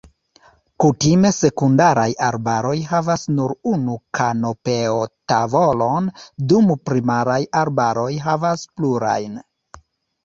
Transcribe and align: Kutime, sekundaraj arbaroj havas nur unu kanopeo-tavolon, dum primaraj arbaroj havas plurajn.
Kutime, 0.83 1.31
sekundaraj 1.39 2.05
arbaroj 2.27 2.73
havas 2.93 3.25
nur 3.33 3.53
unu 3.73 3.97
kanopeo-tavolon, 4.21 6.11
dum 6.53 6.75
primaraj 6.91 7.41
arbaroj 7.65 8.11
havas 8.29 8.67
plurajn. 8.81 9.41